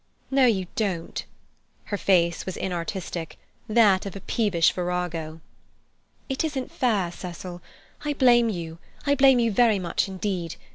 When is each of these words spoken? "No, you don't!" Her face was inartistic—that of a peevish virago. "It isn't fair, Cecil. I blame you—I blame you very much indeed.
"No, 0.31 0.47
you 0.47 0.65
don't!" 0.75 1.23
Her 1.83 1.95
face 1.97 2.43
was 2.43 2.57
inartistic—that 2.57 4.07
of 4.07 4.15
a 4.15 4.21
peevish 4.21 4.71
virago. 4.71 5.41
"It 6.27 6.43
isn't 6.43 6.71
fair, 6.71 7.11
Cecil. 7.11 7.61
I 8.03 8.13
blame 8.13 8.49
you—I 8.49 9.13
blame 9.13 9.37
you 9.37 9.51
very 9.51 9.77
much 9.77 10.07
indeed. 10.07 10.55